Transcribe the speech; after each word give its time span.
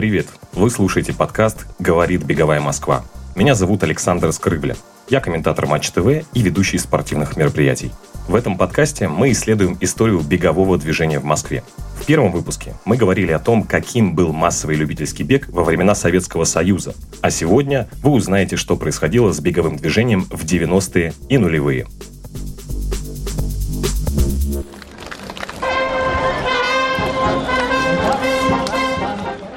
Привет! 0.00 0.28
Вы 0.54 0.70
слушаете 0.70 1.12
подкаст 1.12 1.66
«Говорит 1.78 2.22
Беговая 2.22 2.58
Москва». 2.58 3.04
Меня 3.36 3.54
зовут 3.54 3.82
Александр 3.82 4.32
Скрыбля. 4.32 4.74
Я 5.10 5.20
комментатор 5.20 5.66
Матч 5.66 5.90
ТВ 5.90 6.24
и 6.32 6.40
ведущий 6.40 6.78
спортивных 6.78 7.36
мероприятий. 7.36 7.92
В 8.26 8.34
этом 8.34 8.56
подкасте 8.56 9.08
мы 9.08 9.30
исследуем 9.32 9.76
историю 9.82 10.20
бегового 10.20 10.78
движения 10.78 11.18
в 11.18 11.24
Москве. 11.24 11.62
В 12.00 12.06
первом 12.06 12.32
выпуске 12.32 12.72
мы 12.86 12.96
говорили 12.96 13.32
о 13.32 13.38
том, 13.38 13.62
каким 13.62 14.14
был 14.14 14.32
массовый 14.32 14.76
любительский 14.76 15.22
бег 15.22 15.46
во 15.50 15.64
времена 15.64 15.94
Советского 15.94 16.44
Союза. 16.44 16.94
А 17.20 17.30
сегодня 17.30 17.86
вы 18.02 18.12
узнаете, 18.12 18.56
что 18.56 18.76
происходило 18.76 19.32
с 19.32 19.40
беговым 19.40 19.76
движением 19.76 20.22
в 20.30 20.46
90-е 20.46 21.12
и 21.28 21.36
нулевые. 21.36 21.86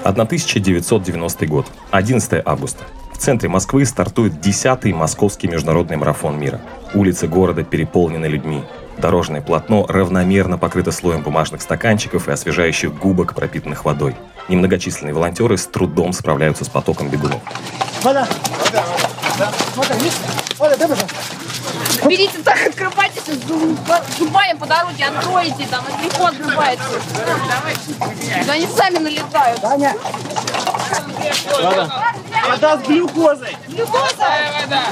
1990 0.03 1.47
год, 1.47 1.67
11 1.91 2.41
августа. 2.45 2.83
В 3.13 3.17
центре 3.17 3.47
Москвы 3.47 3.85
стартует 3.85 4.33
10-й 4.33 4.91
Московский 4.93 5.47
международный 5.47 5.97
марафон 5.97 6.39
мира. 6.39 6.61
Улицы 6.93 7.27
города 7.27 7.63
переполнены 7.63 8.25
людьми. 8.25 8.63
Дорожное 8.97 9.41
полотно 9.41 9.85
равномерно 9.87 10.57
покрыто 10.57 10.91
слоем 10.91 11.21
бумажных 11.21 11.61
стаканчиков 11.61 12.27
и 12.27 12.31
освежающих 12.31 12.93
губок, 12.93 13.33
пропитанных 13.33 13.85
водой. 13.85 14.15
Немногочисленные 14.49 15.13
волонтеры 15.13 15.57
с 15.57 15.65
трудом 15.65 16.13
справляются 16.13 16.65
с 16.65 16.69
потоком 16.69 17.09
бегунов. 17.09 17.41
Вода! 18.03 18.27
Вода, 18.65 18.83
вода. 19.37 19.51
Вода, 19.75 19.95
вода, 20.57 20.77
дай, 20.77 20.87
пожалуйста. 20.87 21.42
Берите 22.07 22.39
так, 22.43 22.57
открывайтесь, 22.67 23.23
зубами 24.17 24.57
по 24.57 24.65
дороге 24.65 25.05
откроете, 25.05 25.65
там, 25.69 25.85
и 25.87 26.05
легко 26.05 26.25
открывается. 26.25 27.01
Да 28.45 28.53
они 28.53 28.67
сами 28.67 28.97
налетают. 28.97 29.61
Таня! 29.61 29.95
Вода. 31.61 32.13
Вода 32.49 32.77
с 32.77 32.87
глюкозой. 32.87 33.55
Глюкоза? 33.67 34.25
вода. 34.61 34.83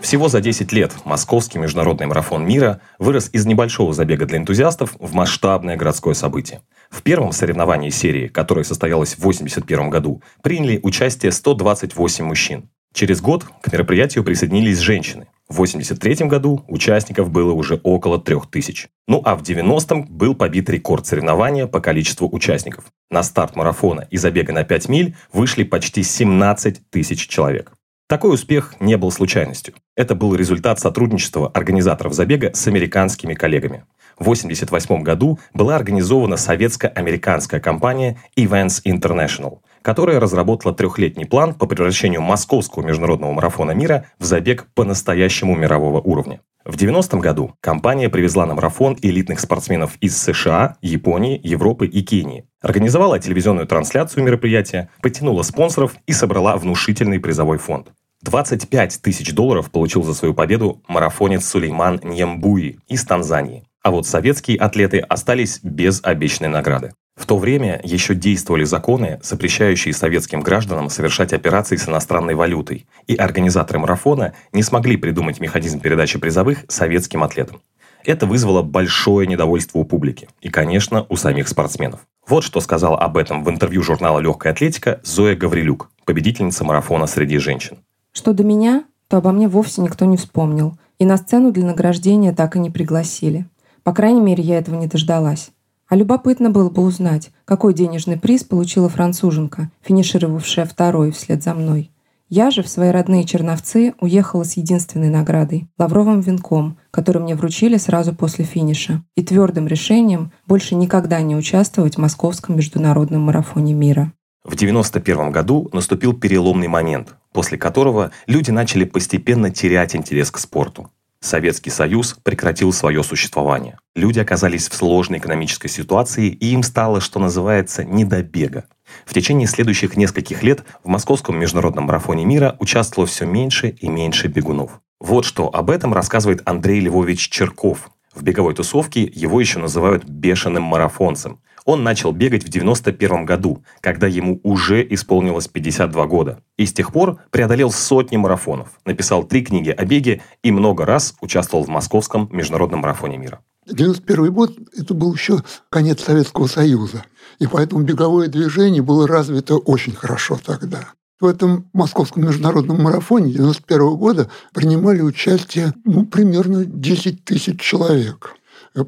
Всего 0.00 0.28
за 0.28 0.40
10 0.40 0.72
лет 0.72 0.92
Московский 1.04 1.58
международный 1.58 2.06
марафон 2.06 2.44
мира 2.44 2.80
вырос 2.98 3.30
из 3.32 3.46
небольшого 3.46 3.94
забега 3.94 4.26
для 4.26 4.38
энтузиастов 4.38 4.94
в 4.98 5.14
масштабное 5.14 5.76
городское 5.76 6.14
событие. 6.14 6.60
В 6.90 7.02
первом 7.02 7.32
соревновании 7.32 7.90
серии, 7.90 8.28
которое 8.28 8.64
состоялось 8.64 9.14
в 9.14 9.20
1981 9.20 9.90
году, 9.90 10.22
приняли 10.42 10.80
участие 10.82 11.32
128 11.32 12.24
мужчин. 12.24 12.68
Через 12.92 13.22
год 13.22 13.44
к 13.62 13.72
мероприятию 13.72 14.22
присоединились 14.22 14.78
женщины. 14.78 15.26
В 15.48 15.54
1983 15.54 16.28
году 16.28 16.64
участников 16.68 17.30
было 17.30 17.52
уже 17.52 17.80
около 17.82 18.20
3000. 18.20 18.88
Ну 19.08 19.22
а 19.24 19.34
в 19.34 19.42
90-м 19.42 20.04
был 20.04 20.34
побит 20.34 20.68
рекорд 20.68 21.06
соревнования 21.06 21.66
по 21.66 21.80
количеству 21.80 22.28
участников. 22.30 22.84
На 23.10 23.22
старт 23.22 23.56
марафона 23.56 24.06
и 24.10 24.16
забега 24.18 24.52
на 24.52 24.64
5 24.64 24.88
миль 24.88 25.16
вышли 25.32 25.62
почти 25.62 26.02
17 26.02 26.90
тысяч 26.90 27.28
человек. 27.28 27.72
Такой 28.08 28.34
успех 28.34 28.74
не 28.78 28.98
был 28.98 29.10
случайностью. 29.10 29.74
Это 29.96 30.14
был 30.14 30.34
результат 30.34 30.78
сотрудничества 30.78 31.48
организаторов 31.48 32.12
забега 32.12 32.50
с 32.52 32.66
американскими 32.66 33.32
коллегами. 33.32 33.84
В 34.18 34.22
1988 34.22 35.02
году 35.02 35.38
была 35.54 35.76
организована 35.76 36.36
советско-американская 36.36 37.58
компания 37.60 38.18
Events 38.36 38.82
International, 38.84 39.60
которая 39.82 40.20
разработала 40.20 40.74
трехлетний 40.74 41.26
план 41.26 41.54
по 41.54 41.66
превращению 41.66 42.22
московского 42.22 42.84
международного 42.84 43.32
марафона 43.32 43.72
мира 43.72 44.06
в 44.18 44.24
забег 44.24 44.66
по-настоящему 44.74 45.56
мирового 45.56 46.00
уровня. 46.00 46.40
В 46.64 46.76
90-м 46.76 47.18
году 47.20 47.54
компания 47.60 48.08
привезла 48.08 48.46
на 48.46 48.54
марафон 48.54 48.96
элитных 49.02 49.40
спортсменов 49.40 49.96
из 50.00 50.16
США, 50.16 50.76
Японии, 50.80 51.40
Европы 51.42 51.86
и 51.86 52.02
Кении, 52.02 52.46
организовала 52.60 53.18
телевизионную 53.18 53.66
трансляцию 53.66 54.22
мероприятия, 54.22 54.88
потянула 55.02 55.42
спонсоров 55.42 55.96
и 56.06 56.12
собрала 56.12 56.56
внушительный 56.56 57.18
призовой 57.18 57.58
фонд. 57.58 57.88
25 58.22 59.00
тысяч 59.02 59.34
долларов 59.34 59.72
получил 59.72 60.04
за 60.04 60.14
свою 60.14 60.34
победу 60.34 60.80
марафонец 60.86 61.44
Сулейман 61.44 62.00
Ньямбуи 62.04 62.78
из 62.86 63.04
Танзании. 63.04 63.64
А 63.82 63.90
вот 63.90 64.06
советские 64.06 64.58
атлеты 64.58 65.00
остались 65.00 65.58
без 65.64 66.00
обещанной 66.04 66.48
награды. 66.48 66.92
В 67.14 67.26
то 67.26 67.38
время 67.38 67.80
еще 67.84 68.14
действовали 68.14 68.64
законы, 68.64 69.20
запрещающие 69.22 69.92
советским 69.92 70.40
гражданам 70.40 70.88
совершать 70.88 71.32
операции 71.32 71.76
с 71.76 71.88
иностранной 71.88 72.34
валютой, 72.34 72.86
и 73.06 73.14
организаторы 73.14 73.78
марафона 73.78 74.32
не 74.52 74.62
смогли 74.62 74.96
придумать 74.96 75.38
механизм 75.38 75.80
передачи 75.80 76.18
призовых 76.18 76.64
советским 76.68 77.22
атлетам. 77.22 77.60
Это 78.04 78.26
вызвало 78.26 78.62
большое 78.62 79.26
недовольство 79.28 79.78
у 79.78 79.84
публики 79.84 80.28
и, 80.40 80.48
конечно, 80.48 81.06
у 81.08 81.16
самих 81.16 81.48
спортсменов. 81.48 82.00
Вот 82.26 82.44
что 82.44 82.60
сказала 82.60 82.98
об 82.98 83.16
этом 83.16 83.44
в 83.44 83.50
интервью 83.50 83.82
журнала 83.82 84.18
«Легкая 84.18 84.52
атлетика» 84.52 85.00
Зоя 85.04 85.36
Гаврилюк, 85.36 85.90
победительница 86.04 86.64
марафона 86.64 87.06
среди 87.06 87.38
женщин. 87.38 87.78
Что 88.12 88.32
до 88.32 88.42
меня, 88.42 88.84
то 89.08 89.18
обо 89.18 89.30
мне 89.32 89.48
вовсе 89.48 89.82
никто 89.82 90.04
не 90.04 90.16
вспомнил, 90.16 90.76
и 90.98 91.04
на 91.04 91.16
сцену 91.16 91.52
для 91.52 91.66
награждения 91.66 92.34
так 92.34 92.56
и 92.56 92.58
не 92.58 92.70
пригласили. 92.70 93.46
По 93.84 93.92
крайней 93.92 94.20
мере, 94.20 94.42
я 94.42 94.58
этого 94.58 94.76
не 94.76 94.86
дождалась. 94.86 95.50
А 95.92 95.94
любопытно 95.94 96.48
было 96.48 96.70
бы 96.70 96.82
узнать, 96.84 97.32
какой 97.44 97.74
денежный 97.74 98.16
приз 98.16 98.44
получила 98.44 98.88
француженка, 98.88 99.70
финишировавшая 99.82 100.64
второй 100.64 101.10
вслед 101.10 101.42
за 101.42 101.52
мной. 101.52 101.90
Я 102.30 102.50
же 102.50 102.62
в 102.62 102.68
свои 102.68 102.88
родные 102.88 103.24
Черновцы 103.24 103.92
уехала 104.00 104.44
с 104.44 104.54
единственной 104.54 105.10
наградой– 105.10 105.68
лавровым 105.78 106.22
венком, 106.22 106.78
который 106.90 107.20
мне 107.20 107.34
вручили 107.34 107.76
сразу 107.76 108.14
после 108.14 108.46
финиша, 108.46 109.04
и 109.16 109.22
твердым 109.22 109.66
решением 109.66 110.32
больше 110.46 110.76
никогда 110.76 111.20
не 111.20 111.36
участвовать 111.36 111.96
в 111.96 112.00
московском 112.00 112.56
международном 112.56 113.20
марафоне 113.20 113.74
мира. 113.74 114.14
В 114.44 114.54
1991 114.54 115.30
году 115.30 115.68
наступил 115.74 116.14
переломный 116.14 116.68
момент, 116.68 117.16
после 117.34 117.58
которого 117.58 118.12
люди 118.26 118.50
начали 118.50 118.84
постепенно 118.84 119.50
терять 119.50 119.94
интерес 119.94 120.30
к 120.30 120.38
спорту. 120.38 120.90
Советский 121.22 121.70
Союз 121.70 122.16
прекратил 122.22 122.72
свое 122.72 123.02
существование. 123.04 123.78
Люди 123.94 124.18
оказались 124.18 124.68
в 124.68 124.74
сложной 124.74 125.18
экономической 125.18 125.68
ситуации, 125.68 126.28
и 126.28 126.52
им 126.52 126.62
стало, 126.64 127.00
что 127.00 127.20
называется, 127.20 127.84
не 127.84 128.04
до 128.04 128.22
бега. 128.22 128.64
В 129.06 129.14
течение 129.14 129.46
следующих 129.46 129.96
нескольких 129.96 130.42
лет 130.42 130.64
в 130.82 130.88
Московском 130.88 131.38
международном 131.38 131.84
марафоне 131.84 132.24
мира 132.24 132.56
участвовало 132.58 133.06
все 133.06 133.24
меньше 133.24 133.68
и 133.68 133.88
меньше 133.88 134.26
бегунов. 134.26 134.80
Вот 135.00 135.24
что 135.24 135.48
об 135.48 135.70
этом 135.70 135.94
рассказывает 135.94 136.42
Андрей 136.44 136.80
Львович 136.80 137.28
Черков. 137.28 137.90
В 138.14 138.22
беговой 138.22 138.54
тусовке 138.54 139.02
его 139.02 139.40
еще 139.40 139.58
называют 139.58 140.04
«бешеным 140.04 140.64
марафонцем». 140.64 141.40
Он 141.64 141.84
начал 141.84 142.12
бегать 142.12 142.44
в 142.44 142.48
91 142.48 143.24
году, 143.24 143.62
когда 143.80 144.06
ему 144.06 144.40
уже 144.42 144.86
исполнилось 144.90 145.48
52 145.48 146.06
года. 146.06 146.40
И 146.56 146.66
с 146.66 146.72
тех 146.72 146.92
пор 146.92 147.18
преодолел 147.30 147.70
сотни 147.70 148.16
марафонов, 148.16 148.68
написал 148.84 149.24
три 149.24 149.42
книги 149.42 149.70
о 149.70 149.84
беге 149.84 150.22
и 150.42 150.50
много 150.50 150.84
раз 150.84 151.14
участвовал 151.20 151.64
в 151.64 151.68
Московском 151.68 152.28
международном 152.32 152.80
марафоне 152.80 153.18
мира. 153.18 153.40
91 153.66 154.32
год– 154.32 154.58
это 154.76 154.92
был 154.92 155.14
еще 155.14 155.38
конец 155.70 156.02
Советского 156.02 156.48
Союза. 156.48 157.04
И 157.38 157.46
поэтому 157.46 157.82
беговое 157.82 158.28
движение 158.28 158.82
было 158.82 159.06
развито 159.06 159.56
очень 159.56 159.94
хорошо 159.94 160.38
тогда. 160.44 160.88
В 161.20 161.26
этом 161.26 161.70
московском 161.72 162.24
международном 162.24 162.82
марафоне 162.82 163.32
91 163.32 163.96
года 163.96 164.28
принимали 164.52 165.00
участие 165.02 165.72
ну, 165.84 166.04
примерно 166.04 166.64
10 166.64 167.24
тысяч 167.24 167.60
человек. 167.60 168.34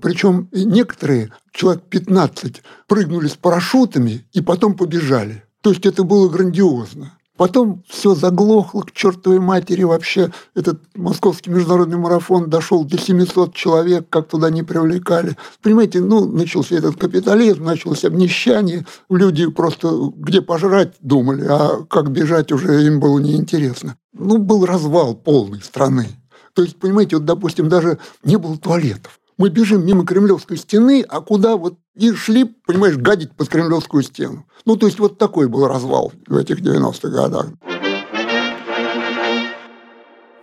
Причем 0.01 0.49
некоторые, 0.53 1.33
человек 1.53 1.85
15, 1.85 2.63
прыгнули 2.87 3.29
с 3.29 3.37
парашютами 3.37 4.27
и 4.33 4.41
потом 4.41 4.75
побежали. 4.75 5.45
То 5.61 5.71
есть 5.71 5.87
это 5.87 6.05
было 6.05 6.29
грандиозно. 6.29 7.13
Потом 7.37 7.83
все 7.89 8.15
заглохло 8.15 8.83
к 8.83 8.93
чертовой 8.93 9.41
матери 9.41 9.83
вообще. 9.83 10.31
Этот 10.55 10.81
московский 10.95 11.51
международный 11.51 11.97
марафон 11.97 12.49
дошел 12.49 12.85
до 12.85 12.97
700 12.97 13.55
человек, 13.55 14.09
как 14.09 14.29
туда 14.29 14.51
не 14.51 14.63
привлекали. 14.63 15.37
Понимаете, 15.61 16.01
ну, 16.01 16.31
начался 16.31 16.77
этот 16.77 16.97
капитализм, 16.97 17.65
началось 17.65 18.05
обнищание. 18.05 18.87
Люди 19.11 19.51
просто 19.51 20.13
где 20.17 20.43
пожрать 20.43 20.95
думали, 21.01 21.45
а 21.49 21.83
как 21.91 22.13
бежать 22.13 22.53
уже 22.53 22.87
им 22.87 23.01
было 23.01 23.19
неинтересно. 23.19 23.97
Ну, 24.13 24.39
был 24.39 24.65
развал 24.65 25.17
полной 25.17 25.61
страны. 25.61 26.07
То 26.55 26.63
есть, 26.63 26.77
понимаете, 26.77 27.17
вот, 27.17 27.25
допустим, 27.25 27.69
даже 27.69 27.99
не 28.23 28.37
было 28.37 28.57
туалетов 28.57 29.19
мы 29.39 29.51
бежим 29.51 29.85
мимо 29.85 30.05
Кремлевской 30.05 30.57
стены, 30.57 31.05
а 31.09 31.21
куда 31.21 31.57
вот 31.57 31.79
и 31.95 32.13
шли, 32.13 32.45
понимаешь, 32.45 32.97
гадить 32.97 33.33
под 33.37 33.49
Кремлевскую 33.49 34.03
стену. 34.03 34.47
Ну, 34.65 34.77
то 34.77 34.87
есть 34.87 34.99
вот 34.99 35.19
такой 35.19 35.49
был 35.49 35.67
развал 35.67 36.13
в 36.27 36.37
этих 36.37 36.61
90-х 36.61 37.09
годах. 37.09 37.49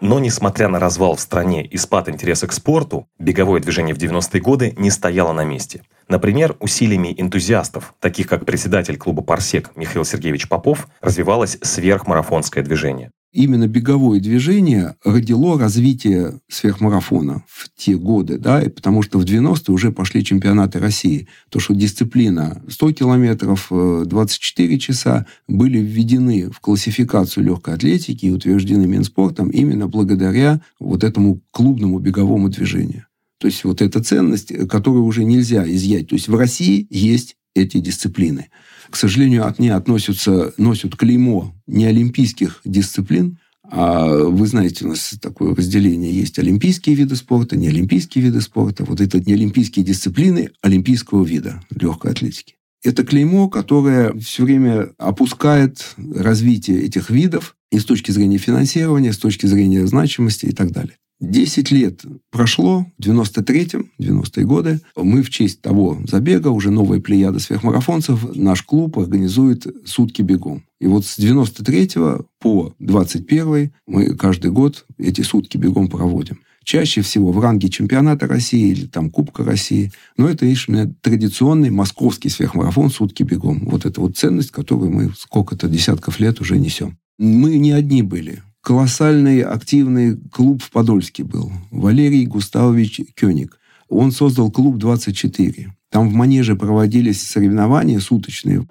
Но, 0.01 0.19
несмотря 0.19 0.67
на 0.67 0.79
развал 0.79 1.15
в 1.15 1.19
стране 1.19 1.63
и 1.63 1.77
спад 1.77 2.09
интереса 2.09 2.47
к 2.47 2.53
спорту, 2.53 3.07
беговое 3.19 3.61
движение 3.61 3.93
в 3.93 3.99
90-е 3.99 4.41
годы 4.41 4.73
не 4.75 4.89
стояло 4.89 5.31
на 5.31 5.43
месте. 5.43 5.83
Например, 6.07 6.57
усилиями 6.59 7.13
энтузиастов, 7.15 7.93
таких 7.99 8.27
как 8.27 8.43
председатель 8.45 8.97
клуба 8.97 9.21
«Парсек» 9.21 9.69
Михаил 9.75 10.03
Сергеевич 10.03 10.49
Попов, 10.49 10.88
развивалось 11.01 11.59
сверхмарафонское 11.61 12.63
движение. 12.63 13.11
Именно 13.31 13.68
беговое 13.68 14.19
движение 14.19 14.95
родило 15.04 15.57
развитие 15.57 16.39
сверхмарафона 16.48 17.44
в 17.48 17.69
те 17.75 17.95
годы, 17.95 18.38
да, 18.38 18.62
и 18.62 18.69
потому 18.69 19.01
что 19.01 19.19
в 19.19 19.24
90-е 19.24 19.74
уже 19.74 19.92
пошли 19.92 20.24
чемпионаты 20.24 20.80
России. 20.80 21.28
То, 21.50 21.60
что 21.60 21.74
дисциплина 21.74 22.62
100 22.68 22.92
километров, 22.94 23.68
24 23.69 24.75
э, 24.75 24.78
часа 24.78 25.25
были 25.48 25.80
введены 25.80 26.50
в 26.50 26.60
классификацию 26.60 27.45
легкой 27.45 27.75
атлетики 27.75 28.25
и 28.25 28.31
утверждены 28.31 28.88
Минспортом 28.88 29.50
именно 29.50 29.88
благодаря 29.88 30.62
вот 30.80 31.04
этому 31.04 31.42
клубному 31.51 32.00
беговому 32.00 32.50
движению. 32.50 33.06
То 33.38 33.48
есть 33.48 33.63
вот 33.63 33.81
эта 33.81 34.04
ценность, 34.04 34.54
которую 34.68 35.04
уже 35.04 35.24
нельзя 35.24 35.68
изъять. 35.68 36.10
То 36.10 36.16
есть 36.16 36.27
в 36.27 36.36
России 36.36 36.86
есть 36.92 37.38
эти 37.56 37.77
дисциплины. 37.77 38.50
К 38.89 38.95
сожалению, 38.95 39.53
ней 39.57 39.69
относятся, 39.69 40.53
носят 40.57 40.95
клеймо 40.95 41.56
неолимпийских 41.68 42.62
дисциплин, 42.65 43.38
а 43.63 44.06
вы 44.07 44.48
знаете, 44.48 44.83
у 44.83 44.89
нас 44.89 45.13
такое 45.21 45.56
разделение 45.56 46.12
есть 46.12 46.38
олимпийские 46.39 46.94
виды 46.95 47.15
спорта, 47.15 47.56
неолимпийские 47.56 48.25
виды 48.25 48.42
спорта. 48.42 48.83
Вот 48.83 49.00
это 49.00 49.21
неолимпийские 49.21 49.86
дисциплины 49.86 50.51
олимпийского 50.62 51.24
вида 51.24 51.62
легкой 51.69 52.12
атлетики. 52.12 52.56
Это 52.83 53.06
клеймо, 53.06 53.48
которое 53.48 54.13
все 54.19 54.44
время 54.44 54.89
опускает 54.98 55.95
развитие 55.98 56.81
этих 56.81 57.09
видов 57.09 57.56
и 57.71 57.80
с 57.80 57.86
точки 57.86 58.12
зрения 58.12 58.39
финансирования, 58.39 59.13
с 59.13 59.18
точки 59.18 59.45
зрения 59.45 59.88
значимости 59.88 60.48
и 60.48 60.51
так 60.51 60.71
далее. 60.71 60.98
Десять 61.21 61.69
лет 61.69 62.01
прошло, 62.31 62.88
в 62.97 63.01
93-м, 63.03 63.91
90-е 64.00 64.44
годы, 64.44 64.81
мы 64.95 65.21
в 65.21 65.29
честь 65.29 65.62
того 65.62 66.01
забега, 66.07 66.47
уже 66.47 66.71
новая 66.71 67.00
плеяда 67.00 67.38
сверхмарафонцев, 67.38 68.35
наш 68.35 68.63
клуб 68.63 68.97
организует 68.97 69.68
сутки 69.85 70.23
бегом. 70.23 70.63
И 70.79 70.88
вот 70.88 71.06
с 71.06 71.18
93 71.18 71.91
по 72.39 72.73
21 72.79 73.71
мы 73.85 74.15
каждый 74.15 74.50
год 74.50 74.88
эти 74.97 75.21
сутки 75.21 75.57
бегом 75.57 75.89
проводим. 75.89 76.39
Чаще 76.63 77.01
всего 77.01 77.31
в 77.31 77.39
ранге 77.39 77.69
чемпионата 77.69 78.25
России 78.25 78.71
или 78.71 78.88
там 78.88 79.12
Кубка 79.12 79.44
России. 79.44 79.91
Но 80.17 80.27
это 80.27 80.47
именно 80.47 80.91
традиционный 81.01 81.69
московский 81.69 82.29
сверхмарафон 82.29 82.89
сутки 82.89 83.21
бегом. 83.21 83.59
Вот 83.65 83.85
это 83.85 84.01
вот 84.01 84.17
ценность, 84.17 84.50
которую 84.50 84.91
мы 84.91 85.12
сколько-то 85.15 85.67
десятков 85.67 86.19
лет 86.19 86.41
уже 86.41 86.57
несем. 86.57 86.97
Мы 87.19 87.57
не 87.57 87.71
одни 87.74 88.01
были 88.01 88.41
колоссальный 88.62 89.42
активный 89.42 90.18
клуб 90.31 90.62
в 90.62 90.72
Подольске 90.72 91.24
был. 91.24 91.52
Валерий 91.72 92.25
Густавович 92.25 93.02
Кёник. 93.16 93.60
Он 93.90 94.12
создал 94.12 94.52
клуб 94.52 94.78
24. 94.78 95.75
Там 95.90 96.10
в 96.10 96.13
Манеже 96.13 96.56
проводились 96.56 97.22
соревнования 97.22 98.00
суточные. 98.00 98.66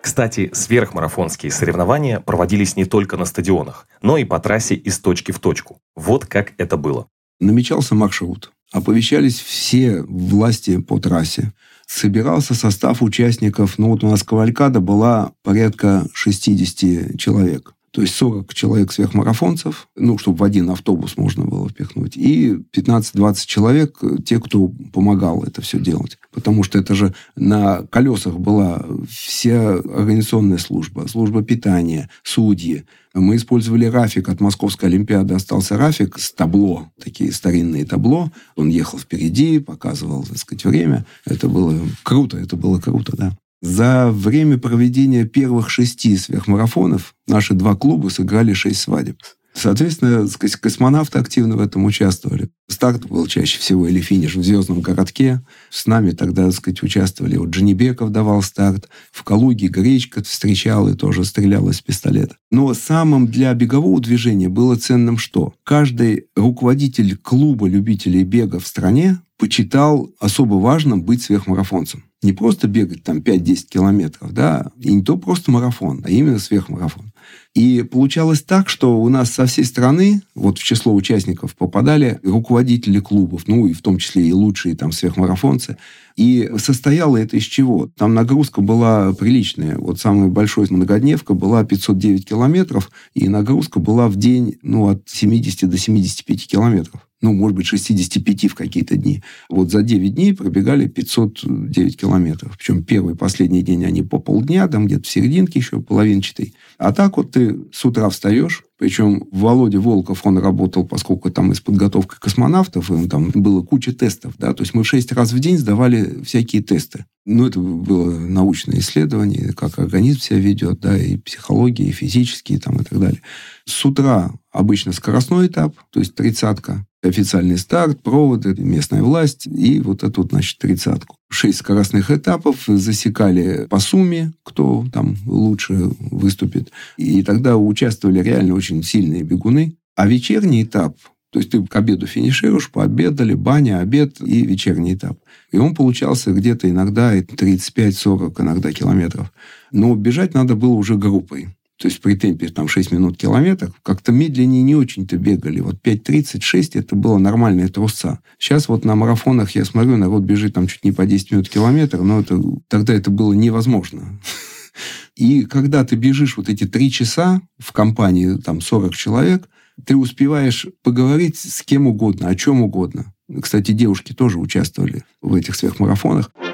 Кстати, 0.00 0.50
сверхмарафонские 0.52 1.52
соревнования 1.52 2.20
проводились 2.20 2.76
не 2.76 2.84
только 2.84 3.16
на 3.16 3.24
стадионах, 3.26 3.86
но 4.02 4.16
и 4.16 4.24
по 4.24 4.38
трассе 4.38 4.74
из 4.74 4.98
точки 4.98 5.30
в 5.30 5.38
точку. 5.38 5.80
Вот 5.94 6.26
как 6.26 6.54
это 6.58 6.76
было. 6.76 7.08
Намечался 7.38 7.94
маршрут. 7.94 8.52
Оповещались 8.72 9.38
все 9.38 10.02
власти 10.02 10.80
по 10.80 10.98
трассе 10.98 11.52
собирался 11.86 12.54
состав 12.54 13.02
участников. 13.02 13.78
Ну, 13.78 13.90
вот 13.90 14.04
у 14.04 14.08
нас 14.08 14.22
кавалькада 14.22 14.80
была 14.80 15.32
порядка 15.42 16.06
60 16.12 17.16
человек. 17.18 17.75
То 17.96 18.02
есть 18.02 18.14
40 18.16 18.52
человек 18.52 18.92
сверхмарафонцев, 18.92 19.88
ну, 19.96 20.18
чтобы 20.18 20.36
в 20.36 20.42
один 20.42 20.68
автобус 20.68 21.16
можно 21.16 21.46
было 21.46 21.66
впихнуть, 21.66 22.14
и 22.18 22.50
15-20 22.50 23.46
человек, 23.46 23.98
те, 24.22 24.38
кто 24.38 24.68
помогал 24.92 25.42
это 25.44 25.62
все 25.62 25.80
делать. 25.80 26.18
Потому 26.30 26.62
что 26.62 26.78
это 26.78 26.94
же 26.94 27.14
на 27.36 27.86
колесах 27.86 28.38
была 28.38 28.84
вся 29.08 29.76
организационная 29.76 30.58
служба, 30.58 31.06
служба 31.08 31.42
питания, 31.42 32.10
судьи. 32.22 32.84
Мы 33.14 33.36
использовали 33.36 33.86
рафик 33.86 34.28
от 34.28 34.42
Московской 34.42 34.90
Олимпиады. 34.90 35.32
Остался 35.32 35.78
рафик 35.78 36.18
с 36.18 36.34
табло, 36.34 36.92
такие 37.02 37.32
старинные 37.32 37.86
табло. 37.86 38.30
Он 38.56 38.68
ехал 38.68 38.98
впереди, 38.98 39.58
показывал, 39.58 40.24
так 40.24 40.36
сказать, 40.36 40.66
время. 40.66 41.06
Это 41.24 41.48
было 41.48 41.74
круто, 42.02 42.36
это 42.36 42.56
было 42.56 42.78
круто, 42.78 43.16
да. 43.16 43.32
За 43.68 44.12
время 44.12 44.58
проведения 44.58 45.24
первых 45.24 45.70
шести 45.70 46.16
сверхмарафонов 46.16 47.16
наши 47.26 47.52
два 47.52 47.74
клуба 47.74 48.10
сыграли 48.10 48.52
шесть 48.52 48.80
свадеб. 48.80 49.20
Соответственно, 49.54 50.28
космонавты 50.60 51.18
активно 51.18 51.56
в 51.56 51.60
этом 51.60 51.84
участвовали. 51.84 52.50
Старт 52.68 53.06
был 53.08 53.26
чаще 53.26 53.58
всего 53.58 53.88
или 53.88 54.00
финиш 54.00 54.36
в 54.36 54.44
звездном 54.44 54.82
городке. 54.82 55.44
С 55.70 55.86
нами 55.86 56.12
тогда, 56.12 56.44
так 56.44 56.54
сказать, 56.54 56.82
участвовали. 56.84 57.38
Вот 57.38 57.48
Джанибеков 57.48 58.10
давал 58.10 58.40
старт. 58.42 58.88
В 59.10 59.24
Калуге 59.24 59.66
Гречка 59.66 60.22
встречал 60.22 60.88
и 60.88 60.94
тоже 60.94 61.24
стрелял 61.24 61.68
из 61.68 61.80
пистолета. 61.80 62.36
Но 62.52 62.72
самым 62.72 63.26
для 63.26 63.52
бегового 63.54 64.00
движения 64.00 64.48
было 64.48 64.76
ценным 64.76 65.18
что? 65.18 65.54
Каждый 65.64 66.26
руководитель 66.36 67.16
клуба 67.16 67.66
любителей 67.66 68.22
бега 68.22 68.60
в 68.60 68.66
стране 68.66 69.18
почитал 69.38 70.10
особо 70.18 70.54
важным 70.54 71.02
быть 71.02 71.22
сверхмарафонцем. 71.22 72.04
Не 72.22 72.32
просто 72.32 72.66
бегать 72.66 73.04
там 73.04 73.18
5-10 73.18 73.66
километров, 73.68 74.32
да, 74.32 74.72
и 74.80 74.92
не 74.92 75.02
то 75.02 75.16
просто 75.18 75.50
марафон, 75.50 76.02
а 76.04 76.10
именно 76.10 76.38
сверхмарафон. 76.38 77.12
И 77.54 77.82
получалось 77.82 78.42
так, 78.42 78.68
что 78.68 79.00
у 79.00 79.08
нас 79.08 79.32
со 79.32 79.46
всей 79.46 79.64
страны, 79.64 80.22
вот 80.34 80.58
в 80.58 80.64
число 80.64 80.94
участников 80.94 81.54
попадали 81.54 82.18
руководители 82.22 83.00
клубов, 83.00 83.42
ну 83.46 83.66
и 83.66 83.74
в 83.74 83.82
том 83.82 83.98
числе 83.98 84.26
и 84.26 84.32
лучшие 84.32 84.74
там 84.74 84.92
сверхмарафонцы. 84.92 85.76
И 86.16 86.50
состояло 86.56 87.16
это 87.18 87.36
из 87.36 87.44
чего? 87.44 87.90
Там 87.96 88.14
нагрузка 88.14 88.62
была 88.62 89.12
приличная. 89.12 89.76
Вот 89.78 90.00
самая 90.00 90.28
большая 90.28 90.66
многодневка 90.70 91.34
была 91.34 91.64
509 91.64 92.26
километров, 92.26 92.90
и 93.14 93.28
нагрузка 93.28 93.80
была 93.80 94.08
в 94.08 94.16
день 94.16 94.56
ну, 94.62 94.88
от 94.88 95.02
70 95.06 95.68
до 95.68 95.76
75 95.76 96.46
километров 96.46 97.06
ну, 97.26 97.32
может 97.32 97.56
быть, 97.56 97.66
65 97.66 98.52
в 98.52 98.54
какие-то 98.54 98.96
дни. 98.96 99.20
Вот 99.48 99.72
за 99.72 99.82
9 99.82 100.14
дней 100.14 100.32
пробегали 100.32 100.86
509 100.86 101.96
километров. 101.96 102.56
Причем 102.56 102.84
первый 102.84 103.14
и 103.14 103.16
последний 103.16 103.62
день 103.62 103.84
они 103.84 104.02
по 104.02 104.20
полдня, 104.20 104.68
там 104.68 104.86
где-то 104.86 105.02
в 105.02 105.10
серединке 105.10 105.58
еще 105.58 105.80
половинчатый. 105.80 106.54
А 106.78 106.92
так 106.92 107.16
вот 107.16 107.32
ты 107.32 107.58
с 107.72 107.84
утра 107.84 108.08
встаешь, 108.10 108.62
причем 108.78 109.24
Володя 109.30 109.80
Волков, 109.80 110.26
он 110.26 110.38
работал, 110.38 110.86
поскольку 110.86 111.30
там 111.30 111.52
из 111.52 111.60
подготовки 111.60 112.16
космонавтов, 112.20 112.90
и 112.90 113.08
там 113.08 113.30
было 113.30 113.62
куча 113.62 113.92
тестов, 113.92 114.34
да, 114.38 114.52
то 114.52 114.62
есть 114.62 114.74
мы 114.74 114.84
6 114.84 115.12
раз 115.12 115.32
в 115.32 115.38
день 115.38 115.58
сдавали 115.58 116.22
всякие 116.24 116.62
тесты. 116.62 117.06
Ну, 117.24 117.46
это 117.46 117.58
было 117.58 118.18
научное 118.18 118.78
исследование, 118.78 119.52
как 119.52 119.78
организм 119.78 120.20
себя 120.20 120.38
ведет, 120.38 120.80
да, 120.80 120.96
и 120.96 121.16
психология, 121.16 121.84
и 121.84 121.92
физические, 121.92 122.60
там, 122.60 122.76
и 122.76 122.84
так 122.84 123.00
далее. 123.00 123.20
С 123.64 123.84
утра 123.84 124.32
обычно 124.52 124.92
скоростной 124.92 125.48
этап, 125.48 125.74
то 125.90 125.98
есть 125.98 126.14
тридцатка, 126.14 126.86
официальный 127.02 127.58
старт, 127.58 128.02
проводы, 128.02 128.54
местная 128.58 129.02
власть 129.02 129.46
и 129.46 129.80
вот 129.80 130.04
эту, 130.04 130.22
значит, 130.24 130.58
тридцатку. 130.58 131.16
Шесть 131.28 131.58
скоростных 131.58 132.10
этапов 132.10 132.64
засекали 132.66 133.66
по 133.68 133.78
сумме, 133.80 134.32
кто 134.44 134.86
там 134.92 135.16
лучше 135.26 135.90
выступит. 135.98 136.70
И 136.96 137.22
тогда 137.22 137.56
участвовали 137.56 138.20
реально 138.20 138.54
очень 138.54 138.82
сильные 138.82 139.22
бегуны. 139.22 139.76
А 139.96 140.06
вечерний 140.06 140.62
этап, 140.62 140.96
то 141.30 141.38
есть 141.38 141.50
ты 141.50 141.64
к 141.64 141.74
обеду 141.74 142.06
финишируешь, 142.06 142.70
пообедали, 142.70 143.34
баня, 143.34 143.80
обед 143.80 144.20
и 144.20 144.46
вечерний 144.46 144.94
этап. 144.94 145.18
И 145.50 145.58
он 145.58 145.74
получался 145.74 146.32
где-то 146.32 146.70
иногда 146.70 147.18
35-40 147.18 148.42
иногда 148.42 148.72
километров. 148.72 149.32
Но 149.72 149.94
бежать 149.96 150.34
надо 150.34 150.54
было 150.54 150.74
уже 150.74 150.96
группой 150.96 151.48
то 151.78 151.88
есть 151.88 152.00
при 152.00 152.14
темпе 152.14 152.48
там 152.48 152.68
6 152.68 152.92
минут 152.92 153.18
километр, 153.18 153.72
как-то 153.82 154.10
медленнее 154.10 154.62
не 154.62 154.74
очень-то 154.74 155.18
бегали. 155.18 155.60
Вот 155.60 155.76
5.36 155.82 156.70
это 156.74 156.96
было 156.96 157.18
нормальная 157.18 157.68
трусца. 157.68 158.20
Сейчас 158.38 158.68
вот 158.68 158.84
на 158.84 158.94
марафонах 158.94 159.50
я 159.50 159.64
смотрю, 159.64 159.96
народ 159.96 160.22
бежит 160.22 160.54
там 160.54 160.66
чуть 160.66 160.84
не 160.84 160.92
по 160.92 161.04
10 161.04 161.32
минут 161.32 161.48
километр, 161.48 162.00
но 162.00 162.20
это, 162.20 162.42
тогда 162.68 162.94
это 162.94 163.10
было 163.10 163.34
невозможно. 163.34 164.18
И 165.16 165.44
когда 165.44 165.84
ты 165.84 165.96
бежишь 165.96 166.36
вот 166.36 166.48
эти 166.48 166.66
три 166.66 166.90
часа 166.90 167.40
в 167.58 167.72
компании 167.72 168.36
там 168.36 168.60
40 168.60 168.94
человек, 168.94 169.48
ты 169.84 169.96
успеваешь 169.96 170.66
поговорить 170.82 171.36
с 171.36 171.62
кем 171.62 171.86
угодно, 171.86 172.28
о 172.28 172.34
чем 172.34 172.62
угодно. 172.62 173.12
Кстати, 173.42 173.72
девушки 173.72 174.12
тоже 174.12 174.38
участвовали 174.38 175.02
в 175.20 175.34
этих 175.34 175.56
сверхмарафонах. 175.56 176.30
В 176.34 176.45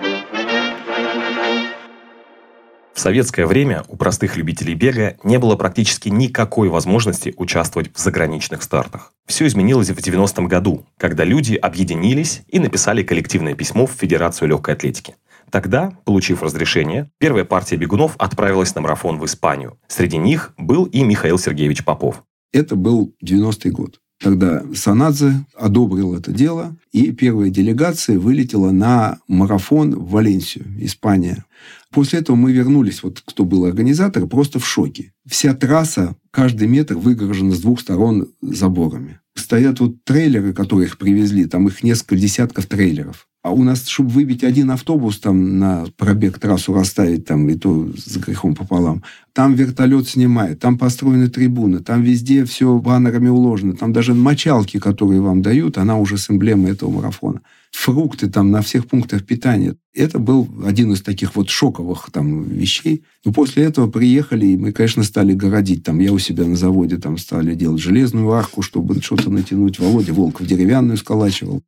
советское 3.02 3.46
время 3.46 3.84
у 3.88 3.96
простых 3.96 4.36
любителей 4.36 4.74
бега 4.74 5.16
не 5.24 5.38
было 5.38 5.56
практически 5.56 6.08
никакой 6.08 6.68
возможности 6.68 7.34
участвовать 7.36 7.90
в 7.92 7.98
заграничных 7.98 8.62
стартах. 8.62 9.12
Все 9.26 9.46
изменилось 9.46 9.90
в 9.90 9.98
90-м 9.98 10.46
году, 10.46 10.86
когда 10.98 11.24
люди 11.24 11.56
объединились 11.56 12.42
и 12.48 12.60
написали 12.60 13.02
коллективное 13.02 13.54
письмо 13.54 13.86
в 13.86 13.92
Федерацию 13.92 14.48
легкой 14.48 14.74
атлетики. 14.74 15.16
Тогда, 15.50 15.92
получив 16.04 16.42
разрешение, 16.42 17.10
первая 17.18 17.44
партия 17.44 17.76
бегунов 17.76 18.14
отправилась 18.18 18.74
на 18.76 18.80
марафон 18.80 19.18
в 19.18 19.26
Испанию. 19.26 19.78
Среди 19.88 20.16
них 20.16 20.54
был 20.56 20.84
и 20.84 21.02
Михаил 21.02 21.38
Сергеевич 21.38 21.84
Попов. 21.84 22.22
Это 22.52 22.76
был 22.76 23.14
90-й 23.24 23.70
год. 23.70 23.98
Тогда 24.22 24.62
Санадзе 24.72 25.44
одобрил 25.54 26.14
это 26.14 26.30
дело, 26.30 26.76
и 26.92 27.10
первая 27.10 27.50
делегация 27.50 28.20
вылетела 28.20 28.70
на 28.70 29.18
марафон 29.26 29.96
в 29.96 30.10
Валенсию, 30.10 30.64
Испания. 30.78 31.44
После 31.90 32.20
этого 32.20 32.36
мы 32.36 32.52
вернулись, 32.52 33.02
вот 33.02 33.20
кто 33.24 33.44
был 33.44 33.64
организатор, 33.64 34.26
просто 34.28 34.60
в 34.60 34.66
шоке. 34.66 35.12
Вся 35.26 35.54
трасса, 35.54 36.14
каждый 36.30 36.68
метр 36.68 36.96
выгорожена 36.96 37.52
с 37.52 37.60
двух 37.60 37.80
сторон 37.80 38.28
заборами. 38.40 39.18
Стоят 39.34 39.80
вот 39.80 40.04
трейлеры, 40.04 40.54
которые 40.54 40.86
их 40.86 40.98
привезли, 40.98 41.46
там 41.46 41.66
их 41.66 41.82
несколько 41.82 42.14
десятков 42.14 42.66
трейлеров. 42.66 43.26
А 43.42 43.50
у 43.50 43.64
нас, 43.64 43.88
чтобы 43.88 44.10
выбить 44.10 44.44
один 44.44 44.70
автобус 44.70 45.18
там 45.18 45.58
на 45.58 45.86
пробег 45.96 46.38
трассу 46.38 46.72
расставить, 46.72 47.24
там 47.24 47.48
и 47.48 47.56
то 47.56 47.90
с 47.96 48.16
грехом 48.16 48.54
пополам, 48.54 49.02
там 49.32 49.54
вертолет 49.54 50.08
снимает, 50.08 50.60
там 50.60 50.78
построены 50.78 51.28
трибуны, 51.28 51.80
там 51.80 52.02
везде 52.02 52.44
все 52.44 52.78
баннерами 52.78 53.28
уложено, 53.28 53.74
там 53.74 53.92
даже 53.92 54.14
мочалки, 54.14 54.78
которые 54.78 55.20
вам 55.20 55.42
дают, 55.42 55.76
она 55.76 55.98
уже 55.98 56.18
с 56.18 56.30
эмблемой 56.30 56.70
этого 56.72 56.90
марафона. 56.90 57.40
Фрукты 57.72 58.28
там 58.28 58.50
на 58.50 58.62
всех 58.62 58.86
пунктах 58.86 59.24
питания. 59.24 59.74
Это 59.94 60.18
был 60.18 60.48
один 60.64 60.92
из 60.92 61.02
таких 61.02 61.34
вот 61.34 61.48
шоковых 61.48 62.10
там 62.12 62.44
вещей. 62.44 63.02
Но 63.24 63.32
после 63.32 63.64
этого 63.64 63.90
приехали, 63.90 64.46
и 64.46 64.56
мы, 64.58 64.72
конечно, 64.72 65.02
стали 65.02 65.32
городить. 65.32 65.82
Там 65.82 65.98
я 65.98 66.12
у 66.12 66.18
себя 66.18 66.44
на 66.44 66.54
заводе 66.54 66.98
там 66.98 67.16
стали 67.16 67.54
делать 67.54 67.80
железную 67.80 68.30
арку, 68.30 68.60
чтобы 68.60 69.00
что-то 69.00 69.30
натянуть. 69.30 69.78
Володя 69.78 70.12
Волков 70.12 70.46
деревянную 70.46 70.98
сколачивал. 70.98 71.62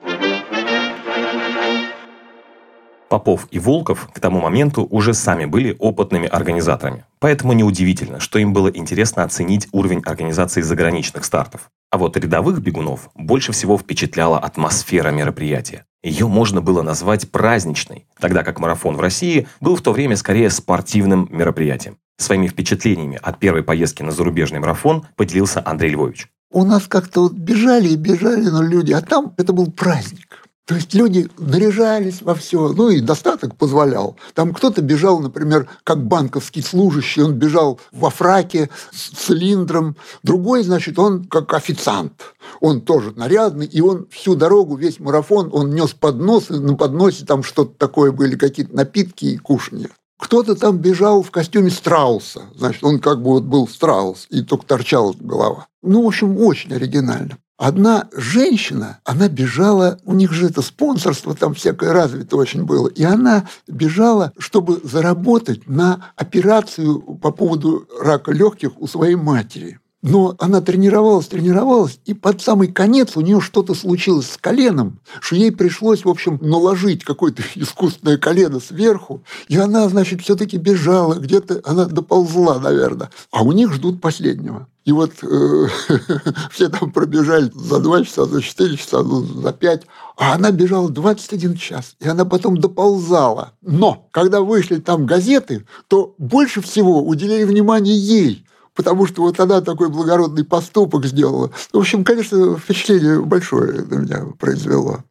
Попов 3.14 3.46
и 3.52 3.60
Волков 3.60 4.08
к 4.12 4.18
тому 4.18 4.40
моменту 4.40 4.88
уже 4.90 5.14
сами 5.14 5.44
были 5.44 5.76
опытными 5.78 6.26
организаторами. 6.26 7.04
Поэтому 7.20 7.52
неудивительно, 7.52 8.18
что 8.18 8.40
им 8.40 8.52
было 8.52 8.66
интересно 8.66 9.22
оценить 9.22 9.68
уровень 9.70 10.02
организации 10.04 10.62
заграничных 10.62 11.24
стартов. 11.24 11.70
А 11.92 11.98
вот 11.98 12.16
рядовых 12.16 12.60
бегунов 12.60 13.10
больше 13.14 13.52
всего 13.52 13.78
впечатляла 13.78 14.40
атмосфера 14.40 15.10
мероприятия. 15.10 15.84
Ее 16.02 16.26
можно 16.26 16.60
было 16.60 16.82
назвать 16.82 17.30
праздничной, 17.30 18.08
тогда 18.18 18.42
как 18.42 18.58
марафон 18.58 18.96
в 18.96 19.00
России 19.00 19.46
был 19.60 19.76
в 19.76 19.82
то 19.82 19.92
время 19.92 20.16
скорее 20.16 20.50
спортивным 20.50 21.28
мероприятием. 21.30 21.98
Своими 22.18 22.48
впечатлениями 22.48 23.20
от 23.22 23.38
первой 23.38 23.62
поездки 23.62 24.02
на 24.02 24.10
зарубежный 24.10 24.58
марафон 24.58 25.06
поделился 25.14 25.62
Андрей 25.64 25.92
Львович. 25.92 26.26
У 26.50 26.64
нас 26.64 26.88
как-то 26.88 27.20
вот 27.20 27.34
бежали 27.34 27.90
и 27.90 27.96
бежали, 27.96 28.48
но 28.48 28.60
люди, 28.60 28.92
а 28.92 29.00
там 29.02 29.34
это 29.36 29.52
был 29.52 29.70
праздник. 29.70 30.43
То 30.66 30.76
есть 30.76 30.94
люди 30.94 31.28
наряжались 31.36 32.22
во 32.22 32.34
все, 32.34 32.72
ну 32.72 32.88
и 32.88 33.00
достаток 33.00 33.54
позволял. 33.56 34.16
Там 34.32 34.54
кто-то 34.54 34.80
бежал, 34.80 35.20
например, 35.20 35.68
как 35.84 36.06
банковский 36.06 36.62
служащий, 36.62 37.20
он 37.20 37.34
бежал 37.34 37.78
во 37.92 38.08
фраке 38.08 38.70
с 38.90 39.10
цилиндром. 39.10 39.96
Другой, 40.22 40.62
значит, 40.62 40.98
он 40.98 41.24
как 41.24 41.52
официант. 41.52 42.34
Он 42.60 42.80
тоже 42.80 43.12
нарядный, 43.14 43.66
и 43.66 43.82
он 43.82 44.06
всю 44.10 44.36
дорогу, 44.36 44.76
весь 44.76 45.00
марафон, 45.00 45.50
он 45.52 45.70
нес 45.74 45.92
поднос, 45.92 46.50
и 46.50 46.54
на 46.54 46.76
подносе 46.76 47.26
там 47.26 47.42
что-то 47.42 47.74
такое 47.76 48.10
были, 48.10 48.36
какие-то 48.36 48.74
напитки 48.74 49.26
и 49.26 49.36
кушанья. 49.36 49.90
Кто-то 50.18 50.54
там 50.54 50.78
бежал 50.78 51.22
в 51.22 51.30
костюме 51.30 51.70
страуса. 51.70 52.44
Значит, 52.56 52.82
он 52.84 53.00
как 53.00 53.20
бы 53.20 53.32
вот 53.32 53.42
был 53.42 53.68
страус, 53.68 54.26
и 54.30 54.40
только 54.40 54.64
торчала 54.64 55.14
голова. 55.20 55.66
Ну, 55.82 56.04
в 56.04 56.06
общем, 56.06 56.38
очень 56.38 56.72
оригинально. 56.72 57.36
Одна 57.56 58.08
женщина, 58.12 58.98
она 59.04 59.28
бежала, 59.28 60.00
у 60.04 60.14
них 60.14 60.32
же 60.32 60.48
это 60.48 60.60
спонсорство 60.60 61.36
там 61.36 61.54
всякое 61.54 61.92
развито 61.92 62.36
очень 62.36 62.64
было, 62.64 62.88
и 62.88 63.04
она 63.04 63.48
бежала, 63.68 64.32
чтобы 64.38 64.80
заработать 64.82 65.68
на 65.68 66.12
операцию 66.16 67.00
по 67.00 67.30
поводу 67.30 67.88
рака 68.00 68.32
легких 68.32 68.80
у 68.80 68.88
своей 68.88 69.14
матери. 69.14 69.78
Но 70.06 70.36
она 70.38 70.60
тренировалась, 70.60 71.28
тренировалась, 71.28 71.98
и 72.04 72.12
под 72.12 72.42
самый 72.42 72.68
конец 72.68 73.16
у 73.16 73.22
нее 73.22 73.40
что-то 73.40 73.72
случилось 73.72 74.32
с 74.32 74.36
коленом, 74.36 75.00
что 75.20 75.34
ей 75.34 75.50
пришлось, 75.50 76.04
в 76.04 76.10
общем, 76.10 76.38
наложить 76.42 77.02
какое-то 77.04 77.42
искусственное 77.54 78.18
колено 78.18 78.60
сверху, 78.60 79.22
и 79.48 79.56
она, 79.56 79.88
значит, 79.88 80.20
все-таки 80.20 80.58
бежала, 80.58 81.14
где-то 81.14 81.62
она 81.64 81.86
доползла, 81.86 82.58
наверное, 82.58 83.10
а 83.30 83.42
у 83.44 83.52
них 83.52 83.72
ждут 83.72 84.02
последнего. 84.02 84.68
И 84.84 84.92
вот 84.92 85.12
э, 85.22 85.66
все 86.50 86.68
там 86.68 86.92
пробежали 86.92 87.50
за 87.54 87.78
два 87.78 88.04
часа, 88.04 88.26
за 88.26 88.42
четыре 88.42 88.76
часа, 88.76 89.02
ну, 89.02 89.22
за 89.22 89.54
пять, 89.54 89.84
а 90.18 90.34
она 90.34 90.50
бежала 90.50 90.90
21 90.90 91.56
час, 91.56 91.96
и 92.00 92.06
она 92.06 92.26
потом 92.26 92.58
доползала. 92.58 93.52
Но 93.62 94.06
когда 94.10 94.42
вышли 94.42 94.76
там 94.80 95.06
газеты, 95.06 95.64
то 95.88 96.14
больше 96.18 96.60
всего 96.60 97.02
уделяли 97.02 97.44
внимание 97.44 97.96
ей, 97.96 98.44
потому 98.74 99.06
что 99.06 99.22
вот 99.22 99.40
она 99.40 99.60
такой 99.60 99.88
благородный 99.88 100.44
поступок 100.44 101.06
сделала. 101.06 101.50
В 101.72 101.78
общем, 101.78 102.04
конечно, 102.04 102.56
впечатление 102.56 103.20
большое 103.20 103.82
на 103.82 103.94
меня 103.94 104.24
произвело. 104.38 105.04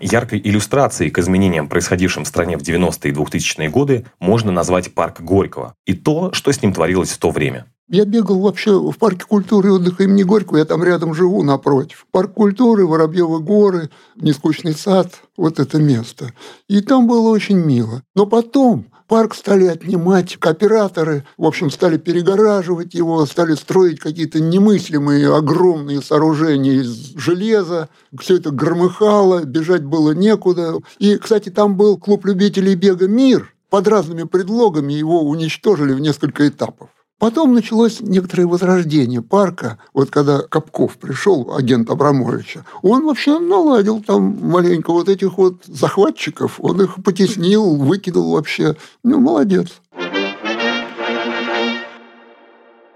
Яркой 0.00 0.40
иллюстрацией 0.44 1.10
к 1.10 1.18
изменениям, 1.18 1.68
происходившим 1.68 2.24
в 2.24 2.28
стране 2.28 2.56
в 2.56 2.62
90-е 2.62 3.10
и 3.10 3.14
2000-е 3.14 3.68
годы, 3.68 4.06
можно 4.20 4.52
назвать 4.52 4.94
парк 4.94 5.20
Горького 5.20 5.74
и 5.86 5.94
то, 5.94 6.32
что 6.32 6.52
с 6.52 6.62
ним 6.62 6.72
творилось 6.72 7.10
в 7.10 7.18
то 7.18 7.30
время. 7.30 7.66
Я 7.90 8.04
бегал 8.04 8.40
вообще 8.40 8.78
в 8.78 8.98
парке 8.98 9.24
культуры 9.26 9.68
и 9.68 9.72
отдыха 9.72 10.04
имени 10.04 10.22
Горького, 10.22 10.58
я 10.58 10.66
там 10.66 10.84
рядом 10.84 11.14
живу, 11.14 11.42
напротив. 11.42 12.06
Парк 12.10 12.34
культуры, 12.34 12.86
Воробьевы 12.86 13.40
горы, 13.40 13.88
Нескучный 14.16 14.74
сад, 14.74 15.22
вот 15.38 15.58
это 15.58 15.78
место. 15.78 16.34
И 16.68 16.82
там 16.82 17.06
было 17.06 17.30
очень 17.30 17.56
мило. 17.56 18.02
Но 18.14 18.26
потом 18.26 18.88
парк 19.06 19.34
стали 19.34 19.64
отнимать 19.64 20.36
кооператоры, 20.36 21.24
в 21.38 21.46
общем, 21.46 21.70
стали 21.70 21.96
перегораживать 21.96 22.92
его, 22.92 23.24
стали 23.24 23.54
строить 23.54 24.00
какие-то 24.00 24.38
немыслимые 24.38 25.34
огромные 25.34 26.02
сооружения 26.02 26.82
из 26.82 27.14
железа. 27.16 27.88
Все 28.20 28.36
это 28.36 28.50
громыхало, 28.50 29.44
бежать 29.44 29.84
было 29.84 30.12
некуда. 30.12 30.74
И, 30.98 31.16
кстати, 31.16 31.48
там 31.48 31.78
был 31.78 31.96
клуб 31.96 32.26
любителей 32.26 32.74
бега 32.74 33.08
«Мир», 33.08 33.54
под 33.70 33.86
разными 33.86 34.22
предлогами 34.22 34.94
его 34.94 35.22
уничтожили 35.22 35.92
в 35.92 36.00
несколько 36.00 36.48
этапов. 36.48 36.88
Потом 37.18 37.52
началось 37.52 38.00
некоторое 38.00 38.46
возрождение 38.46 39.22
парка. 39.22 39.78
Вот 39.92 40.08
когда 40.08 40.40
Капков 40.42 40.98
пришел, 40.98 41.52
агент 41.52 41.90
Абрамовича, 41.90 42.64
он 42.82 43.06
вообще 43.06 43.40
наладил 43.40 44.00
там 44.00 44.38
маленько 44.40 44.92
вот 44.92 45.08
этих 45.08 45.36
вот 45.36 45.64
захватчиков. 45.64 46.60
Он 46.60 46.80
их 46.80 47.02
потеснил, 47.02 47.74
выкинул 47.74 48.34
вообще. 48.34 48.76
Ну, 49.02 49.18
молодец. 49.18 49.80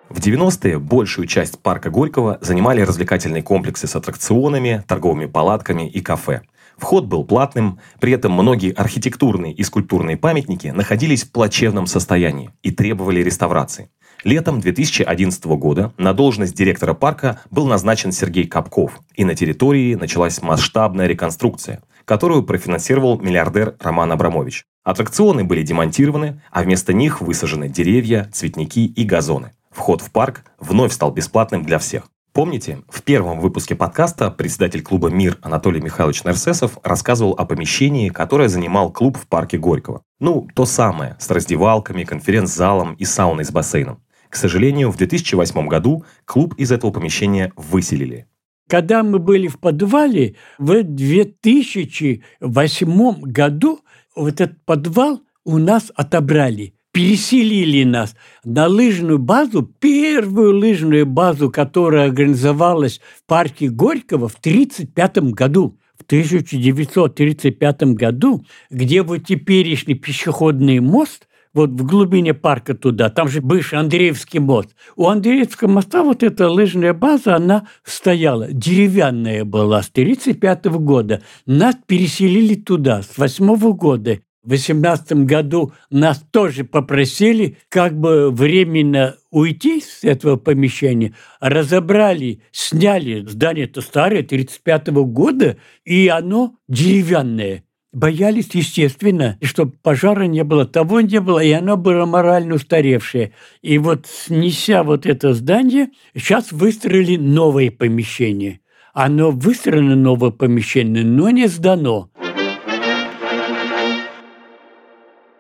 В 0.09 0.21
90-е 0.21 0.79
большую 0.79 1.27
часть 1.27 1.59
парка 1.59 1.91
Горького 1.91 2.39
занимали 2.43 2.83
развлекательные 2.83 3.43
комплексы 3.43 3.89
с 3.89 3.97
аттракционами, 3.97 4.85
торговыми 4.87 5.27
палатками 5.27 5.89
и 5.89 6.01
кафе. 6.01 6.43
Вход 6.77 7.07
был 7.07 7.25
платным, 7.25 7.81
при 7.99 8.13
этом 8.13 8.33
многие 8.33 8.73
архитектурные 8.73 9.53
и 9.53 9.65
скульптурные 9.65 10.17
памятники 10.17 10.69
находились 10.69 11.25
в 11.25 11.33
плачевном 11.33 11.87
состоянии 11.87 12.51
и 12.63 12.71
требовали 12.71 13.21
реставрации. 13.21 13.91
Летом 14.25 14.61
2011 14.61 15.45
года 15.45 15.93
на 15.99 16.13
должность 16.13 16.55
директора 16.55 16.95
парка 16.95 17.41
был 17.51 17.67
назначен 17.67 18.13
Сергей 18.13 18.47
Капков, 18.47 19.01
и 19.15 19.25
на 19.25 19.35
территории 19.35 19.95
началась 19.95 20.43
масштабная 20.43 21.07
реконструкция, 21.07 21.83
которую 22.05 22.45
профинансировал 22.45 23.19
миллиардер 23.19 23.77
Роман 23.81 24.13
Абрамович. 24.13 24.65
Аттракционы 24.85 25.45
были 25.45 25.63
демонтированы, 25.63 26.41
а 26.51 26.63
вместо 26.63 26.93
них 26.93 27.21
высажены 27.21 27.69
деревья, 27.69 28.29
цветники 28.33 28.85
и 28.85 29.05
газоны. 29.05 29.53
Вход 29.71 30.03
в 30.03 30.11
парк 30.11 30.45
вновь 30.59 30.93
стал 30.93 31.13
бесплатным 31.13 31.65
для 31.65 31.79
всех. 31.79 32.12
Помните, 32.33 32.83
в 32.89 33.03
первом 33.03 33.41
выпуске 33.41 33.75
подкаста 33.75 34.31
председатель 34.31 34.81
клуба 34.81 35.11
«Мир» 35.11 35.37
Анатолий 35.43 35.83
Михайлович 35.83 36.25
Нерсесов 36.25 36.79
рассказывал 36.83 37.33
о 37.33 37.45
помещении, 37.45 38.09
которое 38.09 38.49
занимал 38.49 38.91
клуб 38.91 39.19
в 39.19 39.27
парке 39.27 39.59
Горького. 39.59 40.03
Ну, 40.19 40.49
то 40.55 40.65
самое, 40.65 41.15
с 41.19 41.31
раздевалками, 41.31 42.05
конференц-залом 42.05 42.95
и 42.95 43.05
сауной 43.05 43.45
с 43.45 43.51
бассейном. 43.51 44.03
К 44.31 44.37
сожалению, 44.37 44.91
в 44.91 44.97
2008 44.97 45.69
году 45.69 46.07
клуб 46.25 46.55
из 46.57 46.73
этого 46.73 46.91
помещения 46.91 47.53
выселили. 47.55 48.27
Когда 48.67 49.03
мы 49.03 49.19
были 49.19 49.49
в 49.49 49.61
подвале, 49.61 50.37
в 50.57 50.83
2008 50.83 53.21
году 53.21 53.81
вот 54.17 54.41
этот 54.41 54.65
подвал 54.65 55.21
у 55.45 55.59
нас 55.59 55.93
отобрали 55.95 56.73
переселили 56.93 57.85
нас 57.85 58.15
на 58.45 58.67
лыжную 58.69 59.19
базу, 59.19 59.63
первую 59.63 60.59
лыжную 60.59 61.07
базу, 61.07 61.51
которая 61.51 62.07
организовалась 62.07 63.01
в 63.17 63.27
парке 63.27 63.69
Горького 63.69 64.29
в 64.29 64.37
1935 64.37 65.33
году. 65.33 65.79
В 65.99 66.05
1935 66.05 67.83
году, 67.95 68.45
где 68.71 69.03
вот 69.03 69.19
теперешний 69.19 69.95
пешеходный 69.95 70.81
мост, 70.81 71.29
вот 71.55 71.71
в 71.71 71.87
глубине 71.87 72.35
парка 72.35 72.75
туда, 72.75 73.09
там 73.09 73.29
же 73.29 73.41
бывший 73.41 73.79
Андреевский 73.79 74.41
мост. 74.41 74.75
У 74.97 75.07
Андреевского 75.07 75.69
моста 75.69 76.03
вот 76.03 76.23
эта 76.23 76.49
лыжная 76.49 76.93
база, 76.93 77.37
она 77.37 77.69
стояла, 77.85 78.49
деревянная 78.51 79.45
была 79.45 79.83
с 79.83 79.91
1935 79.91 80.65
года. 80.81 81.23
Нас 81.47 81.77
переселили 81.87 82.55
туда 82.55 83.03
с 83.03 83.17
8 83.17 83.73
года. 83.75 84.19
В 84.43 84.51
18 84.51 85.25
году 85.25 85.73
нас 85.91 86.25
тоже 86.31 86.65
попросили 86.65 87.59
как 87.69 87.99
бы 87.99 88.31
временно 88.31 89.17
уйти 89.31 89.81
с 89.81 90.03
этого 90.03 90.37
помещения, 90.37 91.15
разобрали, 91.41 92.43
сняли, 92.51 93.25
здание-то 93.27 93.81
старое, 93.81 94.23
35 94.23 94.89
-го 94.89 95.05
года, 95.05 95.57
и 95.85 96.09
оно 96.09 96.57
деревянное. 96.69 97.65
Боялись, 97.93 98.49
естественно, 98.55 99.39
чтобы 99.43 99.75
пожара 99.83 100.23
не 100.23 100.45
было, 100.45 100.65
того 100.65 101.03
не 101.03 101.21
было, 101.21 101.41
и 101.41 101.53
оно 101.53 101.77
было 101.77 102.07
морально 102.07 102.55
устаревшее. 102.55 103.33
И 103.61 103.77
вот 103.77 104.07
снеся 104.07 104.83
вот 104.83 105.05
это 105.05 105.35
здание, 105.35 105.91
сейчас 106.15 106.53
выстроили 106.53 107.17
новое 107.17 107.71
помещение. 107.71 108.61
Оно 108.95 109.31
выстроено, 109.31 109.95
новое 109.95 110.31
помещение, 110.31 111.05
но 111.05 111.29
не 111.31 111.49
сдано. 111.49 112.11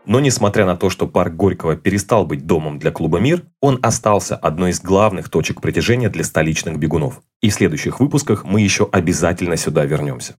Но 0.04 0.18
несмотря 0.18 0.66
на 0.66 0.76
то, 0.76 0.90
что 0.90 1.06
парк 1.06 1.34
Горького 1.34 1.76
перестал 1.76 2.26
быть 2.26 2.44
домом 2.44 2.78
для 2.78 2.90
клуба 2.90 3.18
«Мир», 3.18 3.44
он 3.60 3.78
остался 3.82 4.34
одной 4.34 4.70
из 4.70 4.80
главных 4.80 5.28
точек 5.28 5.60
притяжения 5.60 6.08
для 6.08 6.24
столичных 6.24 6.76
бегунов. 6.76 7.20
И 7.40 7.50
в 7.50 7.54
следующих 7.54 8.00
выпусках 8.00 8.44
мы 8.44 8.60
еще 8.60 8.88
обязательно 8.90 9.56
сюда 9.56 9.84
вернемся. 9.84 10.34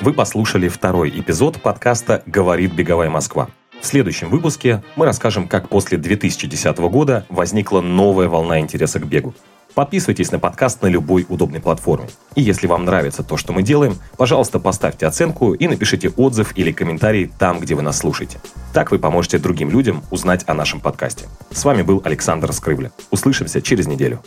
Вы 0.00 0.12
послушали 0.12 0.68
второй 0.68 1.10
эпизод 1.10 1.62
подкаста 1.62 2.22
«Говорит 2.26 2.74
беговая 2.74 3.10
Москва». 3.10 3.48
В 3.80 3.86
следующем 3.86 4.28
выпуске 4.28 4.82
мы 4.96 5.06
расскажем, 5.06 5.48
как 5.48 5.68
после 5.68 5.98
2010 5.98 6.78
года 6.78 7.24
возникла 7.28 7.80
новая 7.80 8.28
волна 8.28 8.60
интереса 8.60 9.00
к 9.00 9.06
бегу. 9.06 9.34
Подписывайтесь 9.78 10.32
на 10.32 10.40
подкаст 10.40 10.82
на 10.82 10.88
любой 10.88 11.24
удобной 11.28 11.60
платформе. 11.60 12.08
И 12.34 12.42
если 12.42 12.66
вам 12.66 12.84
нравится 12.84 13.22
то, 13.22 13.36
что 13.36 13.52
мы 13.52 13.62
делаем, 13.62 13.96
пожалуйста, 14.16 14.58
поставьте 14.58 15.06
оценку 15.06 15.54
и 15.54 15.68
напишите 15.68 16.08
отзыв 16.08 16.50
или 16.58 16.72
комментарий 16.72 17.30
там, 17.38 17.60
где 17.60 17.76
вы 17.76 17.82
нас 17.82 17.98
слушаете. 17.98 18.40
Так 18.72 18.90
вы 18.90 18.98
поможете 18.98 19.38
другим 19.38 19.70
людям 19.70 20.02
узнать 20.10 20.42
о 20.48 20.54
нашем 20.54 20.80
подкасте. 20.80 21.26
С 21.52 21.64
вами 21.64 21.82
был 21.82 22.02
Александр 22.04 22.52
Скрыбля. 22.52 22.90
Услышимся 23.12 23.62
через 23.62 23.86
неделю. 23.86 24.20